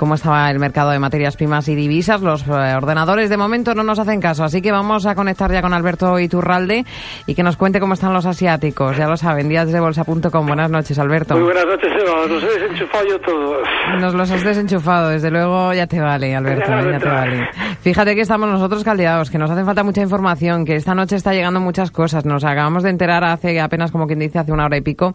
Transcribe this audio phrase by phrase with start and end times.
[0.00, 2.22] cómo estaba el mercado de materias primas y divisas.
[2.22, 5.60] Los eh, ordenadores de momento no nos hacen caso, así que vamos a conectar ya
[5.60, 6.86] con Alberto Iturralde
[7.26, 8.96] y que nos cuente cómo están los asiáticos.
[8.96, 10.46] Ya lo saben, díasdebolsa.com.
[10.46, 11.34] Buenas noches, Alberto.
[11.34, 12.26] Muy buenas noches, Eva.
[12.26, 13.68] Nos he desenchufado yo todos.
[14.00, 17.48] Nos los has desenchufado, desde luego ya te vale, Alberto, ya, te vale.
[17.82, 21.34] Fíjate que estamos nosotros caldeados, que nos hacen falta mucha información, que esta noche está
[21.34, 22.24] llegando muchas cosas.
[22.24, 25.12] Nos acabamos de enterar hace apenas, como quien dice, hace una hora y pico,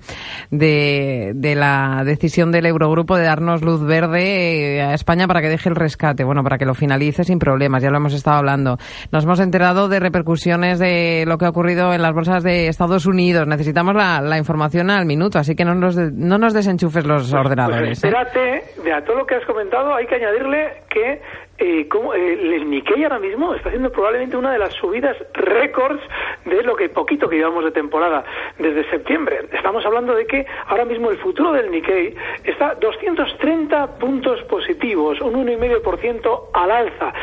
[0.52, 5.50] de, de la decisión del Eurogrupo de darnos luz verde eh, a España para que
[5.50, 8.78] deje el rescate, bueno, para que lo finalice sin problemas, ya lo hemos estado hablando.
[9.12, 13.06] Nos hemos enterado de repercusiones de lo que ha ocurrido en las bolsas de Estados
[13.06, 13.48] Unidos.
[13.48, 17.34] Necesitamos la, la información al minuto, así que no nos, no nos desenchufes los Pues,
[17.34, 18.02] ordenadores.
[18.02, 18.08] pues ¿eh?
[18.08, 21.22] espérate, de a todo lo que has comentado hay que añadirle que
[21.58, 26.02] eh, como, eh, el Nikkei ahora mismo está haciendo probablemente una de las subidas récords
[26.46, 28.24] de lo que poquito que llevamos de temporada
[28.58, 29.42] desde septiembre.
[29.52, 35.34] Estamos hablando de que ahora mismo el futuro del Nikkei está 230 puntos positivos, un
[35.34, 37.14] 1,5% al alza.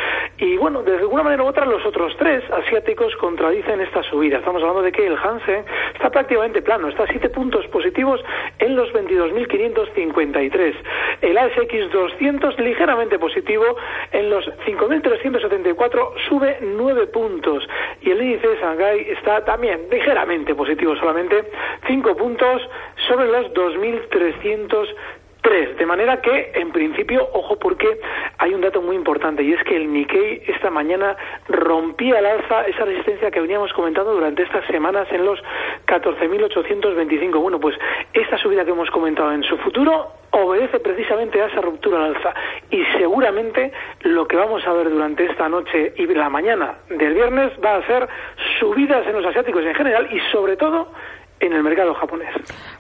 [0.43, 4.39] Y bueno, de alguna manera u otra los otros tres asiáticos contradicen esta subida.
[4.39, 8.21] Estamos hablando de que el Hansen está prácticamente plano, está a 7 puntos positivos
[8.59, 10.75] en los 22.553.
[11.21, 13.77] El ASX 200 ligeramente positivo
[14.11, 17.63] en los 5.374 sube 9 puntos
[18.01, 21.45] y el índice de Shanghái está también ligeramente positivo, solamente
[21.87, 22.69] 5 puntos
[23.07, 24.89] sobre los 2.300
[25.43, 27.99] Tres, de manera que, en principio, ojo porque
[28.81, 31.17] muy importante y es que el Nikkei esta mañana
[31.49, 35.39] rompía al alza esa resistencia que veníamos comentando durante estas semanas en los
[35.87, 37.41] 14.825.
[37.41, 37.77] Bueno, pues
[38.13, 42.35] esta subida que hemos comentado en su futuro obedece precisamente a esa ruptura al alza
[42.71, 47.53] y seguramente lo que vamos a ver durante esta noche y la mañana del viernes
[47.63, 48.09] va a ser
[48.59, 50.89] subidas en los asiáticos en general y sobre todo
[51.47, 52.29] en el mercado japonés.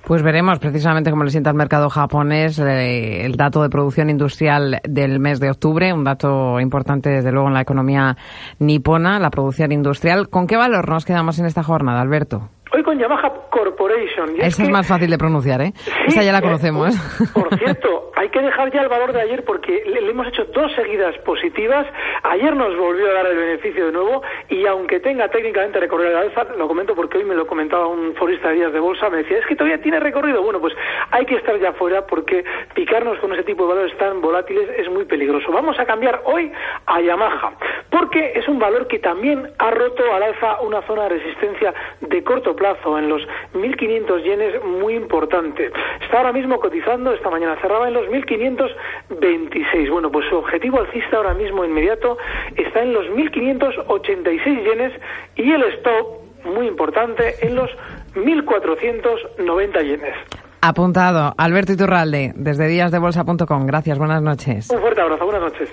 [0.05, 4.81] Pues veremos precisamente cómo le sienta al mercado japonés eh, el dato de producción industrial
[4.85, 8.17] del mes de octubre, un dato importante desde luego en la economía
[8.59, 10.29] nipona, la producción industrial.
[10.29, 12.49] ¿Con qué valor nos quedamos en esta jornada, Alberto?
[12.75, 14.31] Hoy con Yamaha Corporation.
[14.39, 15.72] Esa es, que- más fácil de pronunciar, ¿eh?
[15.75, 16.95] Sí, Esa ya la eh, conocemos.
[17.34, 20.72] Por cierto, hay que dejar ya el valor de ayer porque le, hemos hecho dos
[20.75, 21.88] seguidas positivas.
[22.22, 26.28] Ayer nos volvió a dar el beneficio de nuevo y aunque tenga técnicamente recorrido al
[26.28, 29.19] alza, lo comento porque hoy me lo comentaba un forista de días de bolsa, me
[29.19, 30.41] decía, es que todavía tiene recorrido.
[30.41, 30.72] Bueno, pues
[31.10, 32.44] hay que estar ya fuera porque
[32.75, 35.50] picarnos con ese tipo de valores tan volátiles es muy peligroso.
[35.50, 36.53] Vamos a cambiar hoy
[36.87, 37.54] a Yamaha
[38.03, 42.25] porque es un valor que también ha roto al alza una zona de resistencia de
[42.25, 43.23] corto plazo en los
[43.55, 45.71] 1.500 yenes muy importante.
[46.01, 49.89] Está ahora mismo cotizando, esta mañana cerraba en los 1.526.
[49.89, 52.19] Bueno, pues su objetivo alcista ahora mismo inmediato
[52.57, 54.93] está en los 1.586 yenes
[55.37, 56.23] y el stop,
[56.57, 57.71] muy importante, en los
[58.17, 60.15] 1.490 yenes.
[60.61, 61.34] Apuntado.
[61.39, 63.67] Alberto Iturralde, desde díasdebolsa.com.
[63.67, 64.71] Gracias, buenas noches.
[64.71, 65.71] Un fuerte abrazo, buenas noches.